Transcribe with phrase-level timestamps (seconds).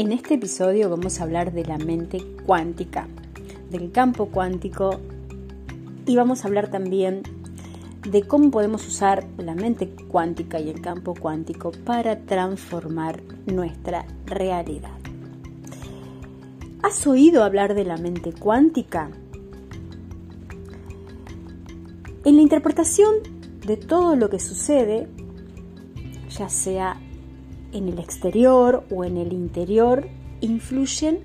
[0.00, 3.06] En este episodio vamos a hablar de la mente cuántica,
[3.68, 4.98] del campo cuántico
[6.06, 7.22] y vamos a hablar también
[8.08, 14.96] de cómo podemos usar la mente cuántica y el campo cuántico para transformar nuestra realidad.
[16.82, 19.10] ¿Has oído hablar de la mente cuántica?
[22.24, 23.16] En la interpretación
[23.66, 25.10] de todo lo que sucede,
[26.30, 26.98] ya sea
[27.72, 30.08] en el exterior o en el interior
[30.40, 31.20] influyen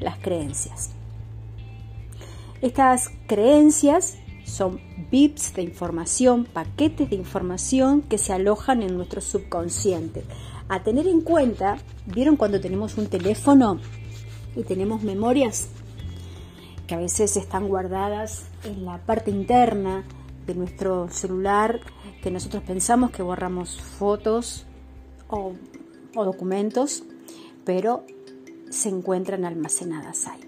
[0.00, 0.90] las creencias.
[2.60, 10.24] Estas creencias son bits de información, paquetes de información que se alojan en nuestro subconsciente.
[10.68, 13.80] A tener en cuenta, ¿vieron cuando tenemos un teléfono
[14.56, 15.68] y tenemos memorias
[16.86, 20.04] que a veces están guardadas en la parte interna
[20.46, 21.80] de nuestro celular,
[22.22, 24.66] que nosotros pensamos que borramos fotos
[25.28, 25.52] o
[26.14, 27.04] o documentos,
[27.64, 28.04] pero
[28.70, 30.40] se encuentran almacenadas ahí.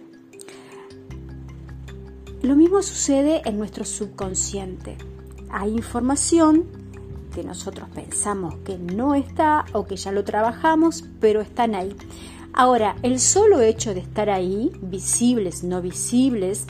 [2.42, 4.98] Lo mismo sucede en nuestro subconsciente.
[5.50, 6.64] Hay información
[7.34, 11.96] que nosotros pensamos que no está o que ya lo trabajamos, pero están ahí.
[12.52, 16.66] Ahora, el solo hecho de estar ahí, visibles, no visibles,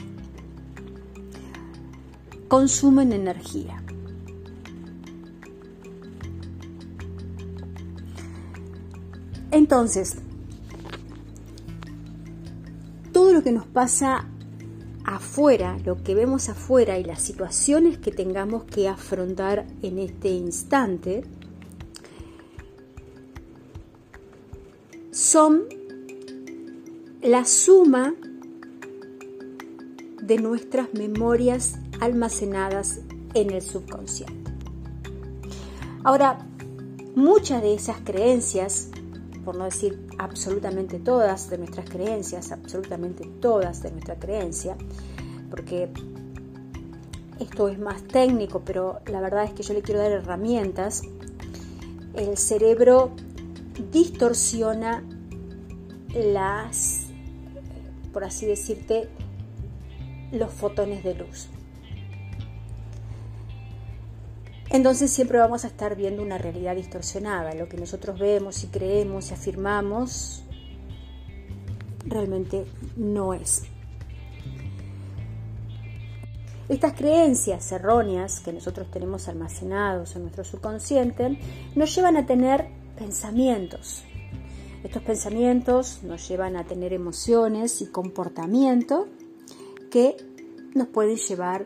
[2.49, 3.84] consumen energía.
[9.55, 10.17] Entonces,
[13.13, 14.27] todo lo que nos pasa
[15.05, 21.23] afuera, lo que vemos afuera y las situaciones que tengamos que afrontar en este instante,
[25.13, 25.67] son
[27.23, 28.13] la suma
[30.21, 33.03] de nuestras memorias almacenadas
[33.35, 34.51] en el subconsciente.
[36.03, 36.45] Ahora,
[37.15, 38.91] muchas de esas creencias
[39.45, 44.77] por no decir absolutamente todas de nuestras creencias, absolutamente todas de nuestra creencia,
[45.51, 45.91] porque
[47.39, 51.03] esto es más técnico, pero la verdad es que yo le quiero dar herramientas.
[52.15, 53.11] El cerebro
[53.93, 55.03] distorsiona
[56.15, 57.07] las,
[58.13, 59.09] por así decirte,
[60.33, 61.49] los fotones de luz.
[64.75, 67.55] Entonces siempre vamos a estar viendo una realidad distorsionada.
[67.55, 70.43] Lo que nosotros vemos y creemos y afirmamos
[72.05, 73.63] realmente no es.
[76.69, 81.39] Estas creencias erróneas que nosotros tenemos almacenados en nuestro subconsciente
[81.77, 82.67] nos llevan a tener
[82.99, 84.03] pensamientos.
[84.83, 89.07] Estos pensamientos nos llevan a tener emociones y comportamiento
[89.93, 90.17] que
[90.75, 91.65] nos pueden llevar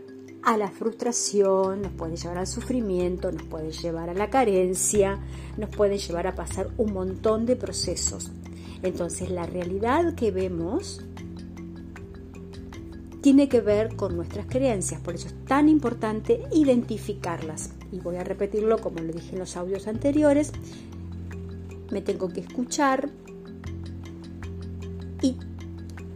[0.49, 5.19] a la frustración, nos puede llevar al sufrimiento, nos puede llevar a la carencia,
[5.59, 8.33] nos puede llevar a pasar un montón de procesos.
[8.83, 11.05] Entonces la realidad que vemos
[13.21, 17.75] tiene que ver con nuestras creencias, por eso es tan importante identificarlas.
[17.93, 20.53] Y voy a repetirlo como lo dije en los audios anteriores,
[21.91, 23.11] me tengo que escuchar
[25.21, 25.37] y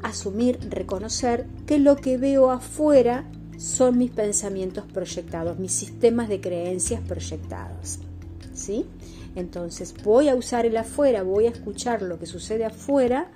[0.03, 3.26] asumir, reconocer que lo que veo afuera
[3.62, 8.00] son mis pensamientos proyectados, mis sistemas de creencias proyectados.
[8.52, 8.86] ¿Sí?
[9.36, 13.30] Entonces voy a usar el afuera, voy a escuchar lo que sucede afuera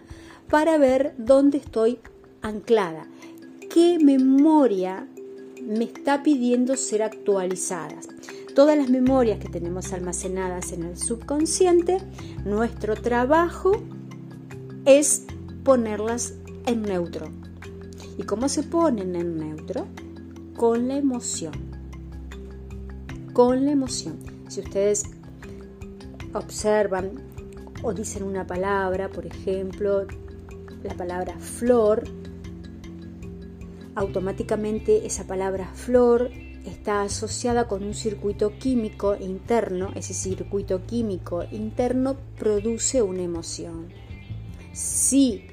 [0.50, 2.00] para ver dónde estoy
[2.42, 3.06] anclada,
[3.72, 5.08] qué memoria
[5.62, 7.96] me está pidiendo ser actualizada.
[8.54, 11.98] Todas las memorias que tenemos almacenadas en el subconsciente,
[12.44, 13.80] nuestro trabajo
[14.86, 15.24] es
[15.62, 16.34] ponerlas
[16.66, 17.28] en neutro.
[18.18, 19.86] ¿Y cómo se ponen en neutro?
[20.56, 21.52] Con la emoción.
[23.34, 24.18] Con la emoción.
[24.48, 25.04] Si ustedes
[26.32, 27.12] observan
[27.82, 30.06] o dicen una palabra, por ejemplo,
[30.82, 32.04] la palabra flor,
[33.94, 36.30] automáticamente esa palabra flor
[36.64, 43.88] está asociada con un circuito químico interno, ese circuito químico interno produce una emoción.
[44.72, 45.46] Si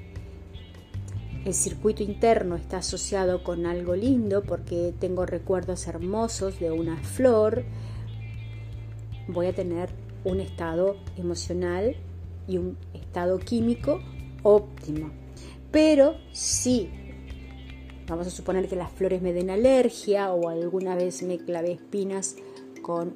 [1.46, 7.64] el circuito interno está asociado con algo lindo porque tengo recuerdos hermosos de una flor.
[9.28, 9.90] Voy a tener
[10.24, 11.96] un estado emocional
[12.48, 14.00] y un estado químico
[14.44, 15.12] óptimo.
[15.72, 16.90] Pero si
[18.08, 22.38] vamos a suponer que las flores me den alergia o alguna vez me clavé espinas
[22.82, 23.14] con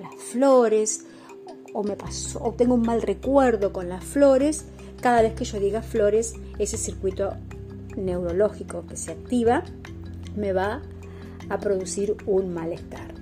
[0.00, 1.06] las flores
[1.74, 4.64] o me pasó o tengo un mal recuerdo con las flores,
[5.00, 7.34] cada vez que yo diga flores, ese circuito
[7.96, 9.62] neurológico que se activa
[10.36, 10.82] me va
[11.48, 13.14] a producir un malestar.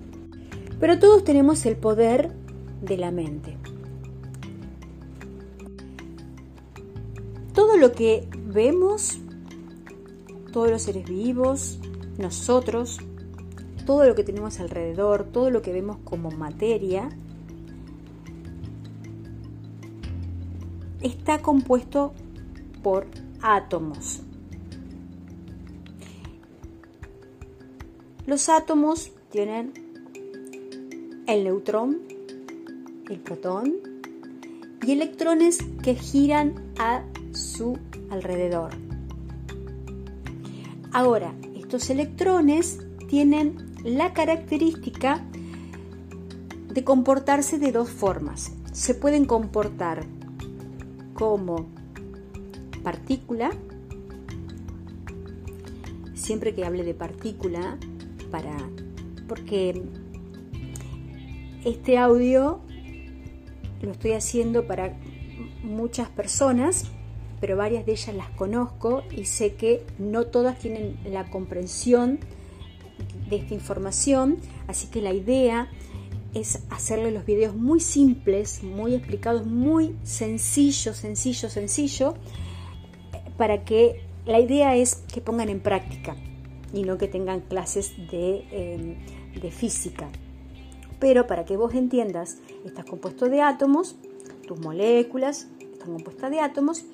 [0.79, 2.33] Pero todos tenemos el poder
[2.83, 3.61] de la mente.
[7.61, 9.19] todo lo que vemos,
[10.51, 11.79] todos los seres vivos,
[12.17, 12.99] nosotros,
[13.85, 17.11] todo lo que tenemos alrededor, todo lo que vemos como materia,
[21.03, 22.15] está compuesto
[22.83, 23.07] por
[23.43, 24.23] átomos.
[28.27, 29.73] Los átomos tienen
[31.27, 31.99] el neutrón,
[33.09, 33.75] el protón
[34.87, 37.03] y electrones que giran a
[37.33, 37.79] su
[38.11, 38.73] alrededor.
[40.93, 45.25] Ahora, estos electrones tienen la característica
[46.69, 48.53] de comportarse de dos formas.
[48.73, 50.05] Se pueden comportar
[51.15, 51.69] como
[52.83, 53.51] partícula,
[56.15, 57.79] siempre que hable de partícula,
[58.31, 58.57] para
[59.29, 59.83] porque
[61.65, 62.61] este audio
[63.81, 64.97] lo estoy haciendo para
[65.63, 66.87] muchas personas,
[67.41, 72.19] pero varias de ellas las conozco y sé que no todas tienen la comprensión
[73.29, 75.69] de esta información, así que la idea
[76.35, 82.15] es hacerle los videos muy simples, muy explicados, muy sencillo, sencillo, sencillo,
[83.37, 86.17] para que la idea es que pongan en práctica
[86.73, 88.97] y no que tengan clases de, em,
[89.41, 90.09] de física.
[90.99, 93.97] Pero para que vos entiendas, estás compuesto de átomos,
[94.47, 96.85] tus moléculas están compuestas de átomos.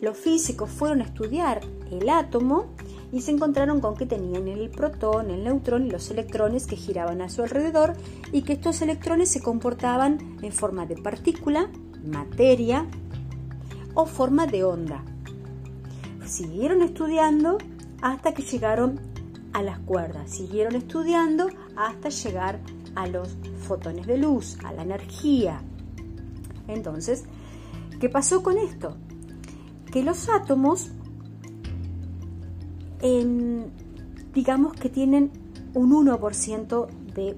[0.00, 1.60] Los físicos fueron a estudiar
[1.90, 2.66] el átomo
[3.12, 7.20] y se encontraron con que tenían el protón, el neutrón y los electrones que giraban
[7.20, 7.92] a su alrededor
[8.32, 11.70] y que estos electrones se comportaban en forma de partícula,
[12.04, 12.86] materia
[13.94, 15.04] o forma de onda.
[16.24, 17.58] Siguieron estudiando
[18.00, 19.11] hasta que llegaron
[19.52, 22.60] a las cuerdas, siguieron estudiando hasta llegar
[22.94, 25.62] a los fotones de luz, a la energía.
[26.68, 27.24] Entonces,
[28.00, 28.96] ¿qué pasó con esto?
[29.90, 30.92] Que los átomos
[34.32, 35.32] digamos que tienen
[35.74, 37.36] un 1% de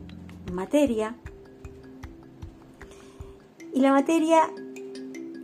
[0.52, 1.16] materia
[3.72, 4.43] y la materia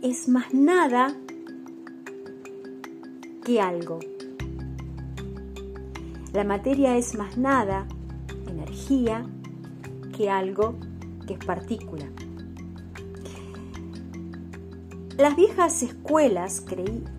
[0.03, 1.15] es más nada
[3.43, 3.99] que algo.
[6.33, 7.87] La materia es más nada,
[8.47, 9.25] energía,
[10.15, 10.75] que algo
[11.27, 12.05] que es partícula.
[15.17, 16.63] Las viejas escuelas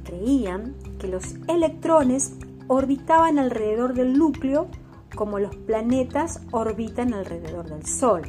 [0.03, 2.37] creían que los electrones
[2.69, 4.69] orbitaban alrededor del núcleo
[5.15, 8.23] como los planetas orbitan alrededor del Sol.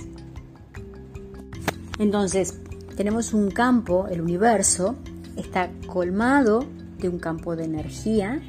[2.01, 2.59] Entonces,
[2.97, 4.97] tenemos un campo, el universo,
[5.37, 6.65] está colmado
[6.99, 8.43] de un campo de energía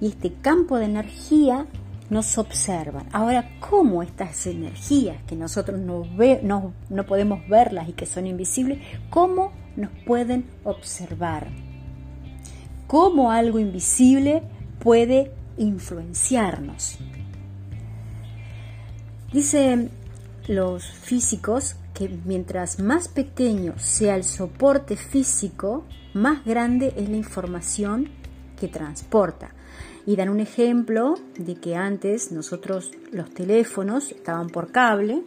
[0.00, 1.66] y este campo de energía
[2.08, 3.04] nos observa.
[3.12, 8.26] Ahora, ¿cómo estas energías que nosotros no, ve, no, no podemos verlas y que son
[8.26, 8.78] invisibles,
[9.10, 11.48] cómo nos pueden observar?
[12.86, 14.42] ¿Cómo algo invisible
[14.78, 16.98] puede influenciarnos?
[19.32, 19.88] Dice
[20.46, 28.10] los físicos que mientras más pequeño sea el soporte físico, más grande es la información
[28.58, 29.54] que transporta.
[30.04, 35.22] Y dan un ejemplo de que antes nosotros los teléfonos estaban por cable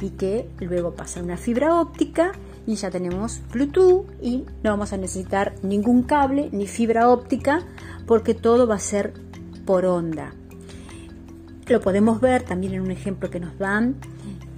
[0.00, 2.32] y que luego pasa una fibra óptica
[2.68, 7.62] y ya tenemos Bluetooth y no vamos a necesitar ningún cable ni fibra óptica
[8.06, 9.14] porque todo va a ser
[9.64, 10.34] por onda.
[11.66, 13.96] Lo podemos ver también en un ejemplo que nos dan,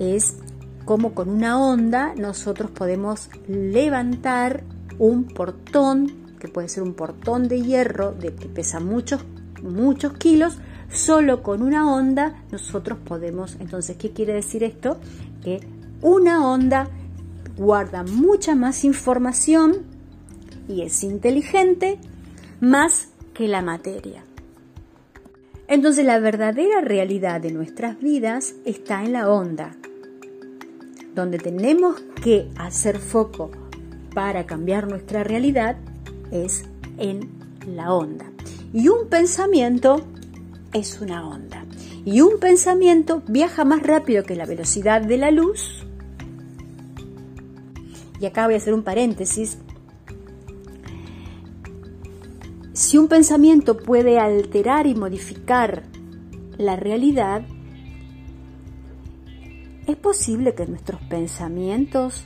[0.01, 0.39] es
[0.85, 4.65] cómo con una onda nosotros podemos levantar
[4.99, 9.25] un portón, que puede ser un portón de hierro de que pesa muchos,
[9.63, 10.59] muchos kilos,
[10.93, 14.99] solo con una onda nosotros podemos, entonces, ¿qué quiere decir esto?
[15.45, 15.61] Que
[16.03, 16.89] una onda
[17.57, 19.85] guarda mucha más información
[20.69, 21.99] y es inteligente
[22.61, 24.25] más que la materia.
[25.69, 29.77] Entonces la verdadera realidad de nuestras vidas está en la onda,
[31.15, 33.51] donde tenemos que hacer foco
[34.15, 35.77] para cambiar nuestra realidad
[36.33, 36.65] es
[36.99, 37.31] en
[37.67, 38.27] la onda.
[38.73, 40.05] Y un pensamiento
[40.73, 41.65] es una onda.
[42.05, 45.80] Y un pensamiento viaja más rápido que la velocidad de la luz.
[48.21, 49.59] Y acá voy a hacer un paréntesis.
[52.75, 55.83] Si un pensamiento puede alterar y modificar
[56.59, 57.43] la realidad,
[59.87, 62.25] ¿es posible que nuestros pensamientos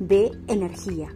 [0.00, 1.14] de energía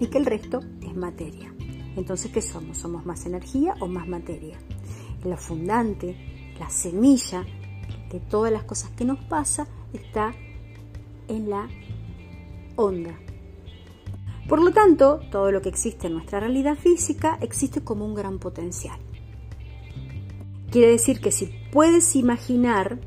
[0.00, 1.54] y que el resto es materia.
[1.94, 2.78] Entonces, ¿qué somos?
[2.78, 4.58] ¿Somos más energía o más materia?
[5.24, 6.16] El fundante,
[6.58, 7.44] la semilla
[8.10, 10.32] de todas las cosas que nos pasa está
[11.28, 11.68] en la
[12.76, 13.14] onda.
[14.48, 18.38] Por lo tanto, todo lo que existe en nuestra realidad física existe como un gran
[18.38, 18.98] potencial.
[20.70, 22.98] Quiere decir que si puedes imaginar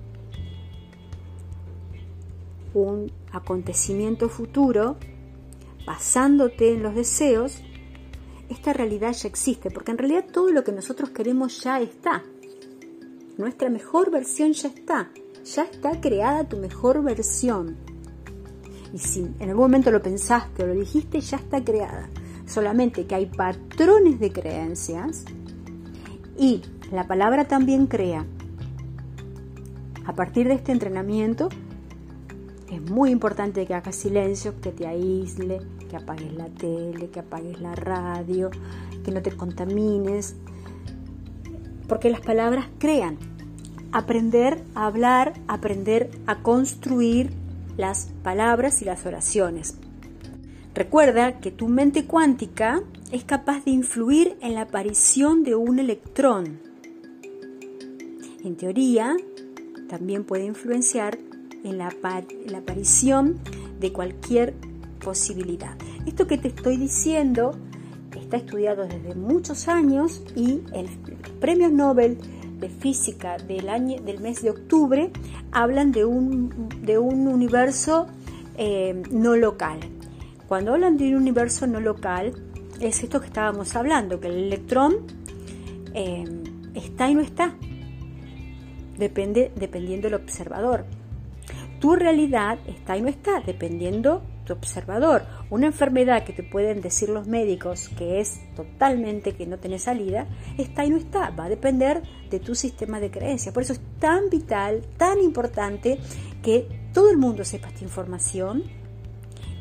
[2.74, 4.98] un acontecimiento futuro
[5.86, 7.62] basándote en los deseos,
[8.50, 12.24] esta realidad ya existe, porque en realidad todo lo que nosotros queremos ya está.
[13.38, 15.10] Nuestra mejor versión ya está,
[15.44, 17.76] ya está creada tu mejor versión.
[18.94, 22.10] Y si en algún momento lo pensaste o lo dijiste, ya está creada.
[22.46, 25.26] Solamente que hay patrones de creencias
[26.38, 26.62] y
[26.92, 28.26] la palabra también crea.
[30.06, 31.50] A partir de este entrenamiento
[32.76, 37.60] es muy importante que hagas silencio, que te aísle, que apagues la tele, que apagues
[37.62, 38.50] la radio,
[39.04, 40.36] que no te contamines,
[41.88, 43.18] porque las palabras crean.
[43.92, 47.32] Aprender a hablar, aprender a construir
[47.78, 49.76] las palabras y las oraciones.
[50.74, 56.74] Recuerda que tu mente cuántica es capaz de influir en la aparición de un electrón
[58.44, 59.16] en teoría,
[59.88, 61.18] también puede influenciar
[61.64, 61.94] en la,
[62.58, 63.40] aparición
[63.80, 64.54] de cualquier
[65.04, 65.76] posibilidad.
[66.06, 67.52] Esto que te estoy diciendo
[68.16, 70.88] está estudiado desde muchos años y el
[71.40, 72.18] premio Nobel
[72.60, 75.12] de Física del, año, del mes de octubre
[75.52, 78.08] hablan de un, de un universo
[78.58, 79.80] eh, no local.
[80.48, 82.34] Cuando hablan de un universo no local,
[82.80, 84.98] es esto que estábamos hablando, que el electrón
[85.94, 86.26] eh,
[86.76, 87.56] está y no está.
[88.98, 90.86] Depende, dependiendo del observador.
[91.84, 95.24] Tu realidad está y no está, dependiendo tu observador.
[95.50, 100.26] Una enfermedad que te pueden decir los médicos que es totalmente que no tiene salida,
[100.58, 101.32] está y no está.
[101.32, 103.54] Va a depender de tu sistema de creencias.
[103.54, 106.00] Por eso es tan vital, tan importante
[106.42, 108.64] que todo el mundo sepa esta información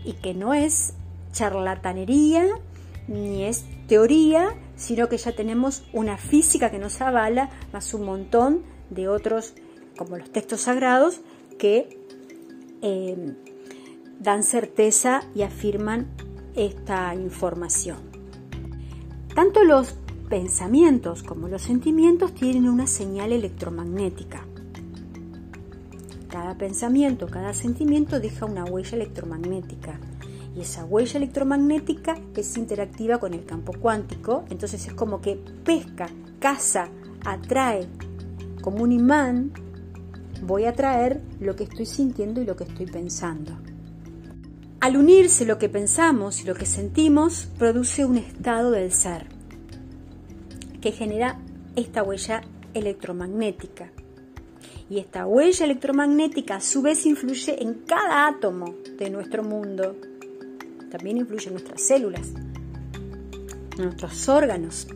[0.05, 0.95] y que no es
[1.33, 2.47] charlatanería
[3.09, 8.63] ni es teoría, sino que ya tenemos una física que nos avala, más un montón
[8.91, 9.55] de otros,
[9.99, 11.21] como los textos sagrados,
[11.59, 12.02] que
[12.83, 13.35] eh,
[14.21, 16.09] dan certeza y afirman
[16.55, 17.99] esta información.
[19.35, 19.95] Tanto los
[20.29, 24.45] pensamientos como los sentimientos tienen una señal electromagnética.
[26.29, 29.99] Cada pensamiento, cada sentimiento deja una huella electromagnética
[30.57, 36.09] y esa huella electromagnética es interactiva con el campo cuántico, entonces es como que pesca,
[36.39, 36.89] caza,
[37.25, 37.89] atrae,
[38.61, 39.53] como un imán,
[40.43, 43.57] voy a traer lo que estoy sintiendo y lo que estoy pensando.
[44.81, 49.27] Al unirse lo que pensamos y lo que sentimos, produce un estado del ser
[50.81, 51.39] que genera
[51.77, 52.43] esta huella
[52.75, 53.93] electromagnética.
[54.91, 59.97] Y esta huella electromagnética a su vez influye en cada átomo de nuestro mundo.
[60.91, 62.33] También influye en nuestras células,
[63.79, 64.89] en nuestros órganos.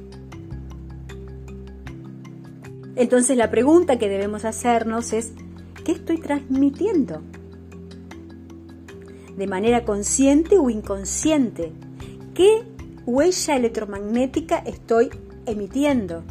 [2.96, 5.32] Entonces la pregunta que debemos hacernos es,
[5.84, 7.22] ¿qué estoy transmitiendo?
[9.36, 11.72] de manera consciente o inconsciente.
[12.34, 12.62] ¿Qué
[13.04, 15.10] huella electromagnética estoy
[15.44, 16.24] emitiendo?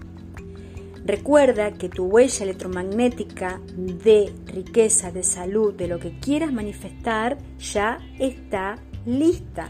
[1.05, 7.99] Recuerda que tu huella electromagnética de riqueza, de salud, de lo que quieras manifestar, ya
[8.19, 9.69] está lista.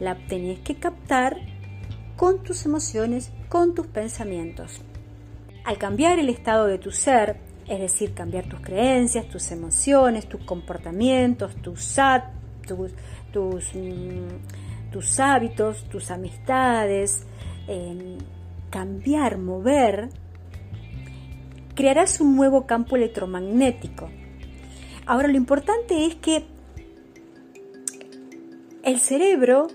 [0.00, 1.36] La tenés que captar
[2.16, 4.80] con tus emociones, con tus pensamientos.
[5.64, 7.36] Al cambiar el estado de tu ser,
[7.68, 11.96] es decir, cambiar tus creencias, tus emociones, tus comportamientos, tus,
[13.32, 17.26] tus, mm, tus hábitos, tus amistades,
[18.70, 20.08] cambiar, mover,
[21.74, 24.10] crearás un nuevo campo electromagnético.
[25.06, 26.44] Ahora lo importante es que
[28.82, 29.68] el cerebro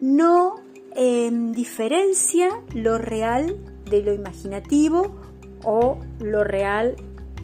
[0.00, 0.56] no
[0.94, 3.56] em, diferencia lo real
[3.88, 5.21] de lo imaginativo
[5.64, 6.96] o lo real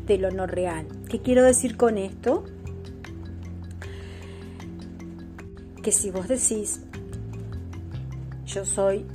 [0.07, 0.87] de lo no real.
[1.09, 2.44] ¿Qué quiero decir con esto?
[5.88, 6.83] que si vos decís,
[8.44, 9.07] yo soy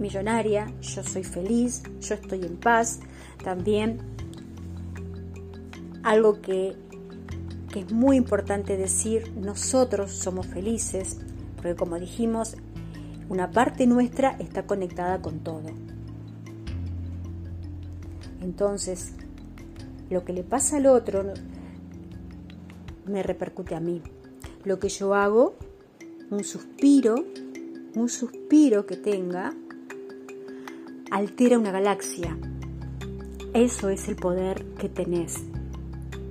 [0.00, 2.98] millonaria, yo soy feliz, yo estoy en paz,
[3.44, 3.98] también
[6.02, 6.74] algo que,
[7.72, 11.18] que es muy importante decir, nosotros somos felices,
[11.54, 12.56] porque como dijimos,
[13.28, 15.70] una parte nuestra está conectada con todo.
[18.40, 19.12] Entonces,
[20.08, 21.24] lo que le pasa al otro
[23.06, 24.02] me repercute a mí.
[24.64, 25.54] Lo que yo hago
[26.30, 27.16] un suspiro,
[27.94, 29.52] un suspiro que tenga,
[31.10, 32.38] altera una galaxia.
[33.52, 35.38] Eso es el poder que tenés.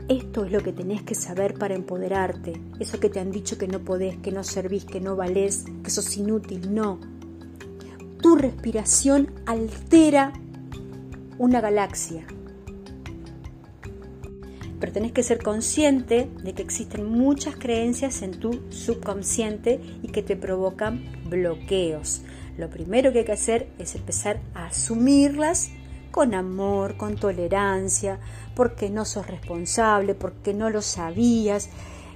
[0.08, 2.54] Esto es lo que tenés que saber para empoderarte.
[2.80, 5.92] Eso que te han dicho que no podés, que no servís, que no valés, que
[5.92, 6.74] sos inútil.
[6.74, 7.00] No.
[8.22, 10.34] Tu respiración altera
[11.40, 12.28] una galaxia
[14.80, 20.24] pero tenés que ser consciente de que existen muchas creencias en tu subconsciente y que
[20.24, 22.22] te provocan bloqueos.
[22.58, 25.70] Lo primero que hay que hacer es empezar a asumirlas
[26.12, 28.20] con amor, con tolerancia,
[28.56, 31.70] porque no sos responsable, porque no lo sabías.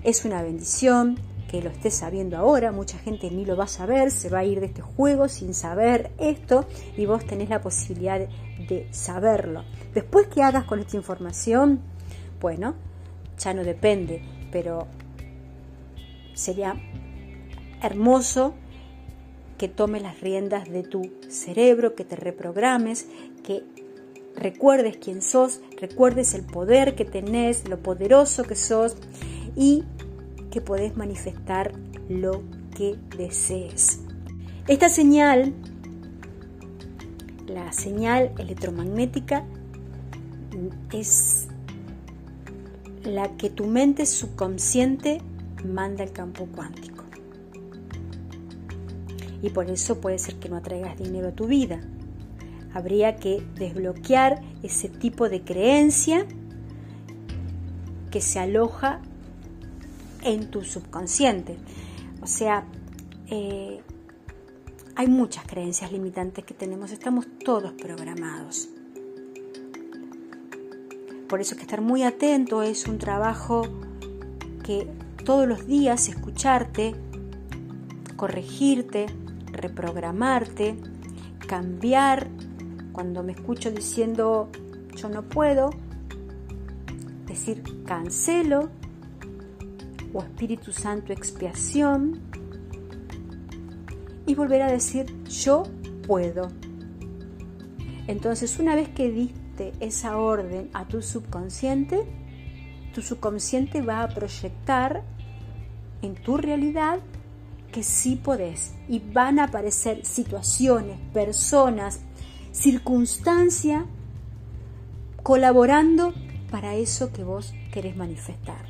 [0.03, 4.09] Es una bendición que lo estés sabiendo ahora, mucha gente ni lo va a saber,
[4.09, 6.65] se va a ir de este juego sin saber esto
[6.97, 8.27] y vos tenés la posibilidad
[8.67, 9.63] de saberlo.
[9.93, 11.79] Después que hagas con esta información,
[12.41, 12.75] bueno,
[13.37, 14.21] ya no depende,
[14.51, 14.87] pero
[16.33, 16.75] sería
[17.81, 18.53] hermoso
[19.57, 23.07] que tomes las riendas de tu cerebro, que te reprogrames,
[23.43, 23.63] que
[24.35, 28.95] recuerdes quién sos, recuerdes el poder que tenés, lo poderoso que sos
[29.55, 29.83] y
[30.51, 31.73] que podés manifestar
[32.09, 32.43] lo
[32.75, 33.99] que desees.
[34.67, 35.53] Esta señal,
[37.47, 39.43] la señal electromagnética,
[40.91, 41.47] es
[43.03, 45.21] la que tu mente subconsciente
[45.65, 47.03] manda al campo cuántico.
[49.41, 51.81] Y por eso puede ser que no atraigas dinero a tu vida.
[52.73, 56.25] Habría que desbloquear ese tipo de creencia
[58.09, 59.01] que se aloja
[60.23, 61.57] en tu subconsciente.
[62.21, 62.63] O sea,
[63.27, 63.81] eh,
[64.95, 68.69] hay muchas creencias limitantes que tenemos, estamos todos programados.
[71.27, 73.63] Por eso es que estar muy atento es un trabajo
[74.63, 74.87] que
[75.25, 76.95] todos los días escucharte,
[78.15, 79.07] corregirte,
[79.51, 80.77] reprogramarte,
[81.47, 82.27] cambiar.
[82.91, 84.49] Cuando me escucho diciendo
[84.95, 85.71] yo no puedo,
[87.25, 88.69] decir cancelo
[90.13, 92.21] o Espíritu Santo expiación
[94.35, 95.63] volver a decir yo
[96.05, 96.49] puedo.
[98.07, 102.05] Entonces una vez que diste esa orden a tu subconsciente,
[102.93, 105.03] tu subconsciente va a proyectar
[106.01, 106.99] en tu realidad
[107.71, 112.01] que sí podés y van a aparecer situaciones, personas,
[112.51, 113.85] circunstancias
[115.23, 116.13] colaborando
[116.51, 118.65] para eso que vos querés manifestar.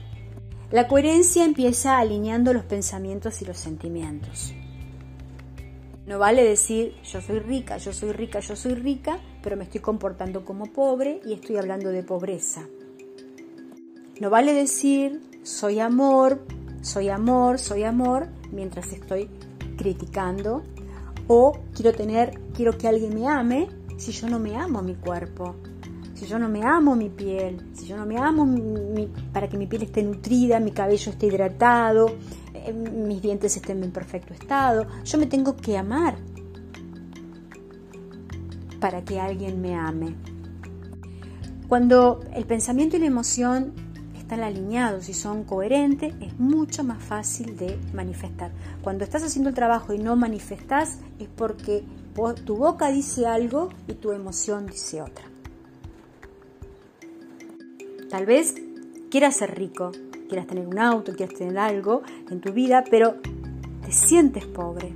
[0.71, 4.55] La coherencia empieza alineando los pensamientos y los sentimientos.
[6.05, 9.79] No vale decir yo soy rica, yo soy rica, yo soy rica, pero me estoy
[9.79, 12.67] comportando como pobre y estoy hablando de pobreza.
[14.19, 16.45] No vale decir soy amor,
[16.81, 19.29] soy amor, soy amor, mientras estoy
[19.77, 20.63] criticando
[21.27, 25.55] o quiero tener, quiero que alguien me ame si yo no me amo mi cuerpo,
[26.13, 28.45] si yo no me amo mi piel, si yo no me amo
[29.31, 32.07] para que mi piel esté nutrida, mi cabello esté hidratado,
[32.73, 36.15] mis dientes estén en perfecto estado, yo me tengo que amar
[38.79, 40.15] para que alguien me ame.
[41.67, 43.73] Cuando el pensamiento y la emoción
[44.17, 48.51] están alineados y son coherentes, es mucho más fácil de manifestar.
[48.81, 51.83] Cuando estás haciendo el trabajo y no manifestas, es porque
[52.45, 55.25] tu boca dice algo y tu emoción dice otra.
[58.09, 58.55] Tal vez
[59.09, 59.91] quieras ser rico,
[60.33, 63.17] quieras tener un auto, quieras tener algo en tu vida, pero
[63.85, 64.91] te sientes pobre.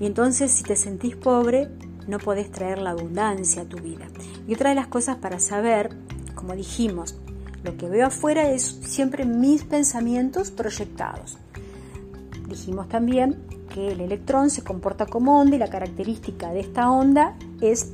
[0.00, 1.68] Y entonces si te sentís pobre,
[2.08, 4.06] no podés traer la abundancia a tu vida.
[4.48, 5.94] Y otra de las cosas para saber,
[6.34, 7.16] como dijimos,
[7.62, 11.36] lo que veo afuera es siempre mis pensamientos proyectados.
[12.48, 13.42] Dijimos también
[13.74, 17.92] que el electrón se comporta como onda y la característica de esta onda es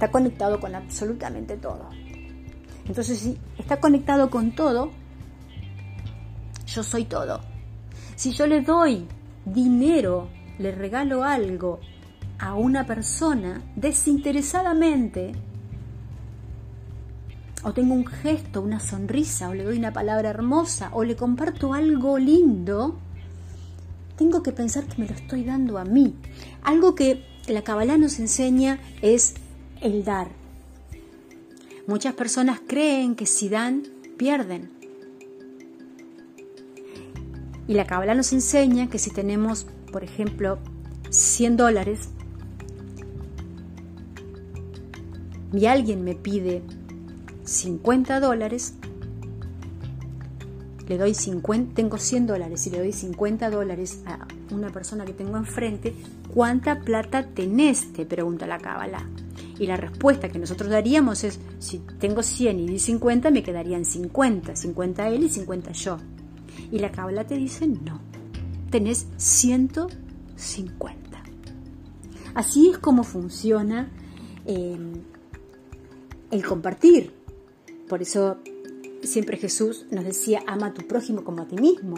[0.00, 1.90] está conectado con absolutamente todo.
[2.86, 4.92] Entonces, si está conectado con todo,
[6.66, 7.42] yo soy todo.
[8.16, 9.06] Si yo le doy
[9.44, 11.80] dinero, le regalo algo
[12.38, 15.32] a una persona desinteresadamente,
[17.62, 21.74] o tengo un gesto, una sonrisa, o le doy una palabra hermosa, o le comparto
[21.74, 22.98] algo lindo,
[24.16, 26.16] tengo que pensar que me lo estoy dando a mí.
[26.62, 29.34] Algo que la Kabbalah nos enseña es
[29.80, 30.28] el dar.
[31.86, 33.82] Muchas personas creen que si dan,
[34.16, 34.70] pierden.
[37.66, 40.58] Y la Kabbalah nos enseña que si tenemos, por ejemplo,
[41.10, 42.08] 100 dólares
[45.52, 46.62] y alguien me pide
[47.44, 48.74] 50 dólares,
[50.88, 55.12] le doy 50, tengo 100 dólares y le doy 50 dólares a una persona que
[55.12, 55.94] tengo enfrente,
[56.32, 57.92] ¿cuánta plata tenés?
[57.92, 59.06] Te pregunta la cábala.
[59.60, 63.84] Y la respuesta que nosotros daríamos es, si tengo 100 y di 50, me quedarían
[63.84, 65.98] 50, 50 él y 50 yo.
[66.72, 68.00] Y la cábala te dice, no,
[68.70, 71.22] tenés 150.
[72.32, 73.90] Así es como funciona
[74.46, 74.78] eh,
[76.30, 77.12] el compartir.
[77.86, 78.38] Por eso
[79.02, 81.96] siempre Jesús nos decía, ama a tu prójimo como a ti mismo.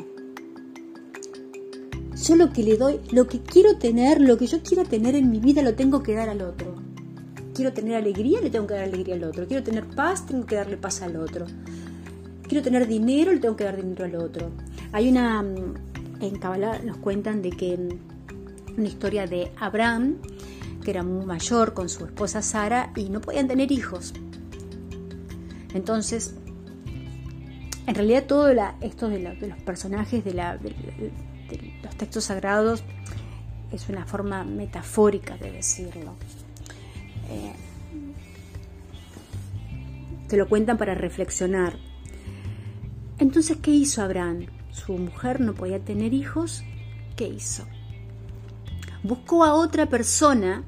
[2.24, 5.30] Yo lo que le doy, lo que quiero tener, lo que yo quiero tener en
[5.30, 6.71] mi vida, lo tengo que dar al otro.
[7.54, 9.46] Quiero tener alegría, le tengo que dar alegría al otro.
[9.46, 11.46] Quiero tener paz, tengo que darle paz al otro.
[12.48, 14.50] Quiero tener dinero, le tengo que dar dinero al otro.
[14.92, 15.74] Hay una, mm,
[16.20, 20.16] en Kabbalah nos cuentan de que mm, una historia de Abraham,
[20.82, 24.14] que era muy mayor con su esposa Sara y no podían tener hijos.
[25.74, 26.34] Entonces,
[27.86, 28.48] en realidad todo
[28.80, 32.82] esto de, los personajes de, los textos sagrados
[33.72, 36.14] es una forma metafórica de decirlo.
[40.28, 41.76] Te lo cuentan para reflexionar.
[43.18, 44.46] Entonces, ¿qué hizo Abraham?
[44.70, 46.64] Su mujer no podía tener hijos.
[47.16, 47.64] ¿Qué hizo?
[49.02, 50.64] Buscó a otra persona,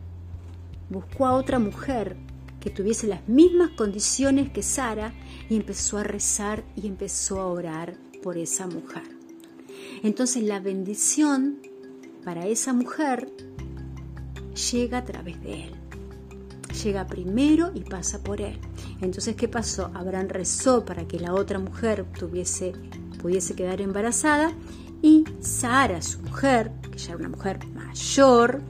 [0.90, 2.16] buscó a otra mujer
[2.60, 5.12] que tuviese las mismas condiciones que Sara
[5.48, 9.04] y empezó a rezar y empezó a orar por esa mujer.
[10.02, 11.58] Entonces la bendición
[12.24, 13.30] para esa mujer
[14.72, 15.83] llega a través de él.
[16.82, 18.58] Llega primero y pasa por él.
[19.00, 19.90] Entonces, ¿qué pasó?
[19.94, 22.72] Abraham rezó para que la otra mujer tuviese,
[23.22, 24.52] pudiese quedar embarazada
[25.00, 28.62] y Sara, su mujer, que ya era una mujer mayor,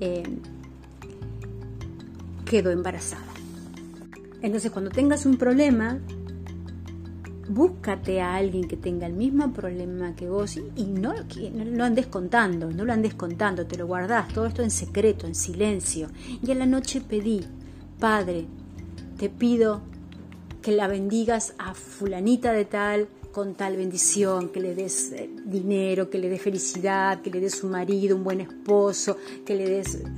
[0.00, 0.22] eh,
[2.46, 3.22] quedó embarazada.
[4.40, 5.98] Entonces cuando tengas un problema,
[7.48, 12.06] búscate a alguien que tenga el mismo problema que vos y no, no lo andes
[12.06, 16.08] contando, no lo andes contando, te lo guardás, todo esto en secreto, en silencio.
[16.42, 17.44] Y a la noche pedí,
[17.98, 18.46] Padre,
[19.18, 19.80] te pido
[20.62, 26.08] que la bendigas a fulanita de tal con tal bendición, que le des eh, dinero,
[26.08, 29.96] que le des felicidad, que le des un marido, un buen esposo, que le des
[29.96, 30.08] eh,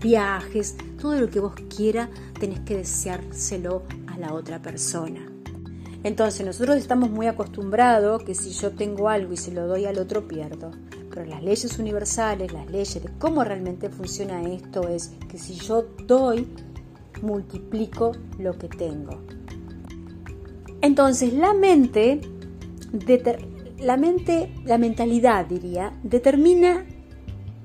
[0.00, 5.33] viajes, todo lo que vos quieras, tenés que deseárselo a la otra persona.
[6.04, 9.98] Entonces nosotros estamos muy acostumbrados que si yo tengo algo y se lo doy al
[9.98, 10.70] otro pierdo.
[11.08, 15.82] Pero las leyes universales, las leyes de cómo realmente funciona esto es que si yo
[16.06, 16.46] doy,
[17.22, 19.22] multiplico lo que tengo.
[20.82, 22.20] Entonces la mente,
[23.78, 26.84] la mente, la mentalidad diría, determina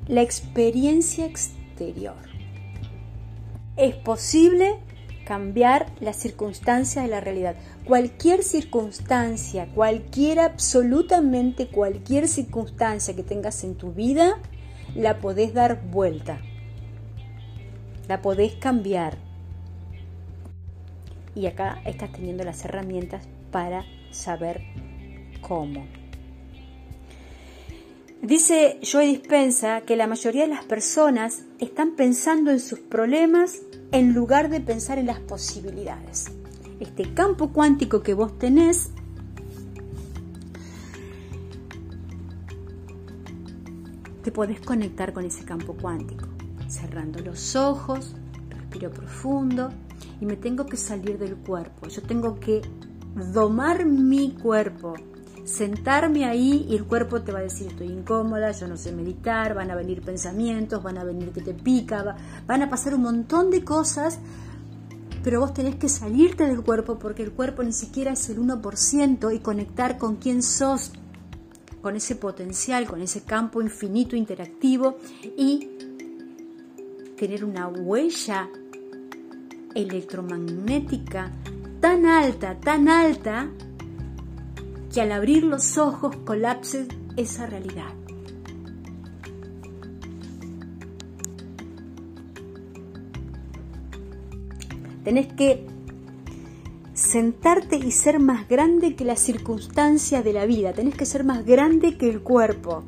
[0.07, 2.15] la experiencia exterior.
[3.75, 4.79] Es posible
[5.29, 7.55] cambiar las circunstancias de la realidad.
[7.89, 14.37] Cualquier circunstancia, cualquier, absolutamente cualquier circunstancia que tengas en tu vida,
[14.93, 16.39] la podés dar vuelta.
[18.07, 19.17] La podés cambiar.
[21.33, 24.61] Y acá estás teniendo las herramientas para saber
[25.41, 25.87] cómo.
[28.21, 34.13] Dice Joe Dispensa que la mayoría de las personas están pensando en sus problemas en
[34.13, 36.38] lugar de pensar en las posibilidades.
[36.79, 38.91] Este campo cuántico que vos tenés
[44.23, 46.25] te podés conectar con ese campo cuántico,
[46.67, 48.15] cerrando los ojos,
[48.49, 49.69] respiro profundo
[50.21, 51.87] y me tengo que salir del cuerpo.
[51.87, 52.61] Yo tengo que
[53.33, 54.93] domar mi cuerpo,
[55.45, 59.53] sentarme ahí y el cuerpo te va a decir estoy incómoda, yo no sé meditar,
[59.53, 62.15] van a venir pensamientos, van a venir que te pica,
[62.45, 64.19] van a pasar un montón de cosas,
[65.23, 69.33] pero vos tenés que salirte del cuerpo porque el cuerpo ni siquiera es el 1%
[69.35, 70.91] y conectar con quién sos,
[71.81, 74.97] con ese potencial, con ese campo infinito interactivo
[75.37, 75.69] y
[77.17, 78.49] tener una huella
[79.75, 81.31] electromagnética
[81.79, 83.49] tan alta, tan alta,
[84.93, 87.93] que al abrir los ojos colapse esa realidad.
[95.09, 95.65] Tenés que
[96.93, 100.71] sentarte y ser más grande que las circunstancias de la vida.
[100.73, 102.83] Tenés que ser más grande que el cuerpo.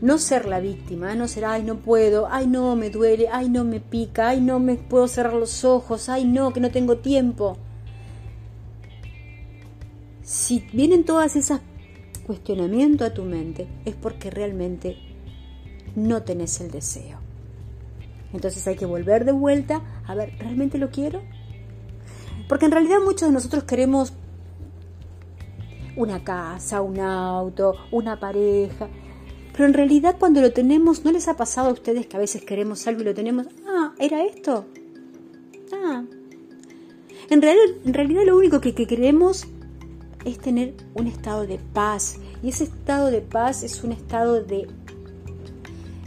[0.00, 3.62] No ser la víctima, no ser, ay, no puedo, ay, no, me duele, ay, no,
[3.62, 7.56] me pica, ay, no, me puedo cerrar los ojos, ay, no, que no tengo tiempo
[10.24, 11.60] si vienen todas esas
[12.26, 14.96] cuestionamientos a tu mente, es porque realmente
[15.94, 17.23] no tenés el deseo.
[18.34, 21.22] Entonces hay que volver de vuelta a ver, ¿realmente lo quiero?
[22.48, 24.12] Porque en realidad muchos de nosotros queremos
[25.96, 28.88] una casa, un auto, una pareja,
[29.52, 32.44] pero en realidad cuando lo tenemos, ¿no les ha pasado a ustedes que a veces
[32.44, 33.46] queremos algo y lo tenemos?
[33.66, 34.66] Ah, ¿era esto?
[35.72, 36.02] Ah.
[37.30, 39.46] En realidad, en realidad lo único que, que queremos
[40.24, 42.16] es tener un estado de paz.
[42.42, 44.66] Y ese estado de paz es un estado de,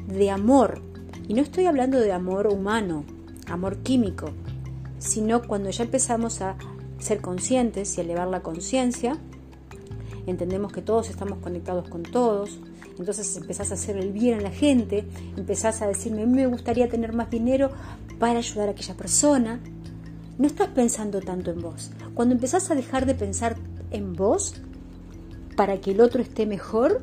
[0.08, 0.82] de amor.
[1.28, 3.04] Y no estoy hablando de amor humano,
[3.48, 4.30] amor químico,
[4.98, 6.56] sino cuando ya empezamos a
[7.00, 9.18] ser conscientes y elevar la conciencia,
[10.26, 12.60] entendemos que todos estamos conectados con todos,
[12.98, 17.14] entonces empezás a hacer el bien a la gente, empezás a decirme, me gustaría tener
[17.14, 17.72] más dinero
[18.20, 19.60] para ayudar a aquella persona.
[20.38, 21.92] No estás pensando tanto en vos.
[22.14, 23.56] Cuando empezás a dejar de pensar
[23.92, 24.56] en vos
[25.56, 27.02] para que el otro esté mejor,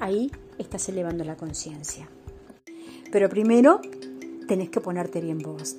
[0.00, 0.30] ahí
[0.62, 2.08] estás elevando la conciencia.
[3.10, 3.80] Pero primero
[4.48, 5.76] tenés que ponerte bien vos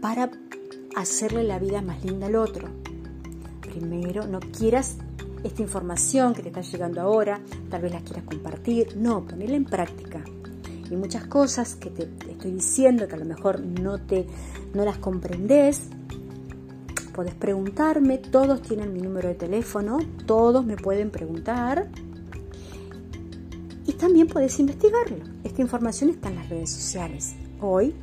[0.00, 0.30] para
[0.96, 2.68] hacerle la vida más linda al otro.
[3.60, 4.96] Primero, no quieras
[5.44, 9.64] esta información que te está llegando ahora, tal vez la quieras compartir, no, ponerla en
[9.64, 10.24] práctica.
[10.90, 14.26] Y muchas cosas que te estoy diciendo que a lo mejor no, te,
[14.74, 15.88] no las comprendes,
[17.12, 21.88] Podés preguntarme, todos tienen mi número de teléfono, todos me pueden preguntar.
[24.02, 25.22] También podés investigarlo.
[25.44, 27.36] Esta información está en las redes sociales.
[27.60, 27.94] Hoy,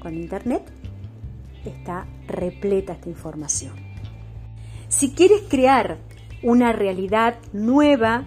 [0.00, 0.62] con Internet,
[1.66, 3.74] está repleta esta información.
[4.88, 5.98] Si quieres crear
[6.42, 8.24] una realidad nueva,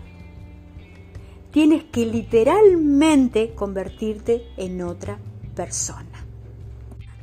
[1.50, 5.18] tienes que literalmente convertirte en otra
[5.56, 6.28] persona.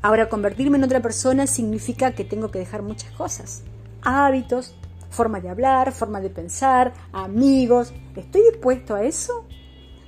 [0.02, 3.62] Ahora, convertirme en otra persona significa que tengo que dejar muchas cosas.
[4.02, 4.74] Hábitos,
[5.10, 7.92] forma de hablar, forma de pensar, amigos.
[8.16, 9.46] ¿Estoy dispuesto a eso?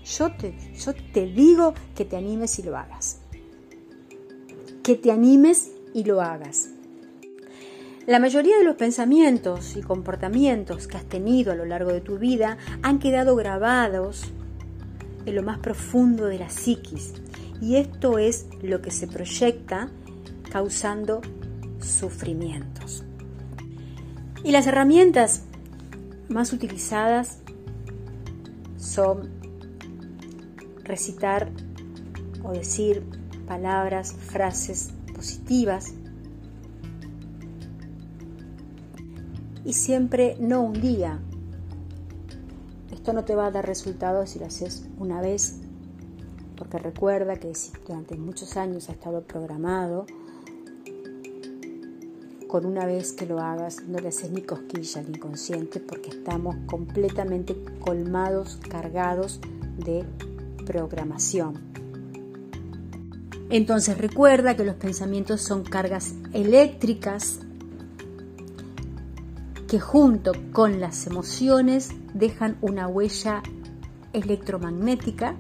[0.05, 3.19] Yo te, yo te digo que te animes y lo hagas.
[4.83, 6.69] Que te animes y lo hagas.
[8.07, 12.19] La mayoría de los pensamientos y comportamientos que has tenido a lo largo de tu
[12.19, 14.31] vida han quedado grabados
[15.25, 17.15] en lo más profundo de la psiquis
[17.63, 19.89] y esto es lo que se proyecta
[20.51, 21.23] causando
[21.81, 23.05] sufrimientos.
[24.43, 25.45] Y las herramientas
[26.29, 27.39] más utilizadas
[28.77, 29.31] son
[30.85, 31.51] recitar
[32.45, 33.03] o decir
[33.47, 35.93] palabras, frases positivas
[39.65, 41.21] y siempre no un día.
[42.93, 45.61] Esto no te va a dar resultados si lo haces una vez,
[46.57, 47.53] porque recuerda que
[47.87, 50.07] durante muchos años ha estado programado,
[52.55, 56.55] con una vez que lo hagas no le haces ni cosquilla al inconsciente porque estamos
[56.67, 59.41] completamente colmados, cargados
[59.77, 60.05] de
[60.65, 61.61] programación.
[63.51, 67.41] Entonces recuerda que los pensamientos son cargas eléctricas
[69.69, 73.43] que junto con las emociones dejan una huella
[74.13, 75.35] electromagnética.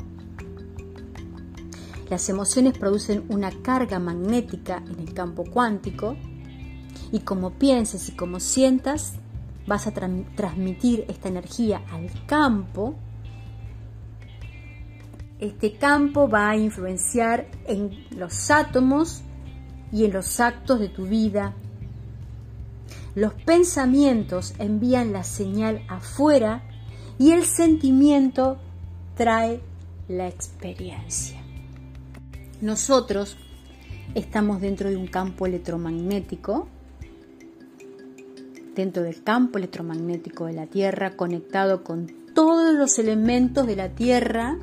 [2.10, 6.16] Las emociones producen una carga magnética en el campo cuántico
[7.12, 9.14] y como pienses y como sientas,
[9.66, 12.96] vas a transmitir esta energía al campo.
[15.44, 19.20] Este campo va a influenciar en los átomos
[19.92, 21.52] y en los actos de tu vida
[23.14, 26.62] los pensamientos envían la señal afuera
[27.18, 28.56] y el sentimiento
[29.18, 29.60] trae
[30.08, 31.42] la experiencia.
[32.62, 33.36] Nosotros
[34.14, 36.68] estamos dentro de un campo electromagnético,
[38.74, 44.56] dentro del campo electromagnético de la Tierra, conectado con todos los elementos de la Tierra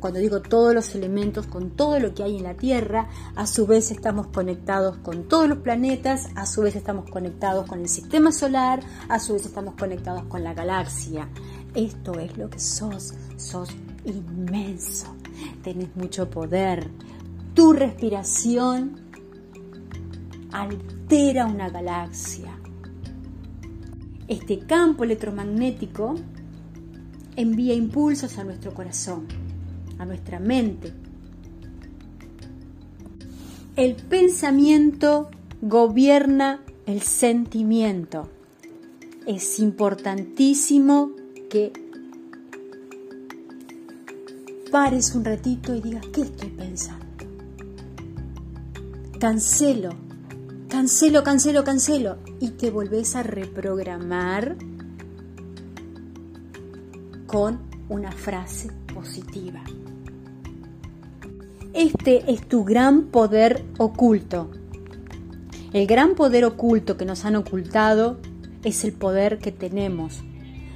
[0.00, 3.66] cuando digo todos los elementos, con todo lo que hay en la Tierra, a su
[3.66, 8.32] vez estamos conectados con todos los planetas, a su vez estamos conectados con el sistema
[8.32, 11.28] solar, a su vez estamos conectados con la galaxia.
[11.74, 13.68] Esto es lo que sos, sos
[14.04, 15.14] inmenso,
[15.62, 16.90] tenés mucho poder.
[17.54, 19.10] Tu respiración
[20.50, 22.56] altera una galaxia.
[24.26, 26.14] Este campo electromagnético
[27.36, 29.49] envía impulsos a nuestro corazón
[30.00, 30.92] a nuestra mente.
[33.76, 38.28] El pensamiento gobierna el sentimiento.
[39.26, 41.12] Es importantísimo
[41.50, 41.72] que
[44.72, 47.06] pares un ratito y digas, ¿qué estoy pensando?
[49.20, 49.90] Cancelo,
[50.68, 52.16] cancelo, cancelo, cancelo.
[52.40, 54.56] Y te volvés a reprogramar
[57.26, 57.60] con
[57.90, 59.62] una frase positiva.
[61.72, 64.50] Este es tu gran poder oculto.
[65.72, 68.18] El gran poder oculto que nos han ocultado
[68.64, 70.24] es el poder que tenemos.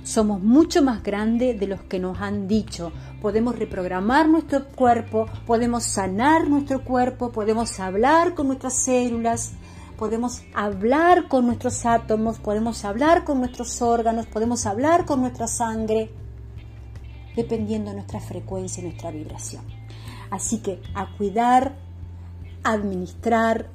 [0.04, 2.92] Somos mucho más grandes de los que nos han dicho.
[3.20, 9.54] Podemos reprogramar nuestro cuerpo, podemos sanar nuestro cuerpo, podemos hablar con nuestras células,
[9.98, 16.12] podemos hablar con nuestros átomos, podemos hablar con nuestros órganos, podemos hablar con nuestra sangre,
[17.34, 19.73] dependiendo de nuestra frecuencia y nuestra vibración.
[20.34, 21.76] Así que a cuidar,
[22.64, 23.70] administrar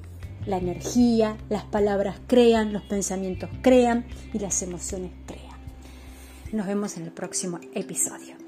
[0.45, 5.57] la energía, las palabras crean, los pensamientos crean y las emociones crean.
[6.51, 8.38] Nos vemos en el próximo episodio.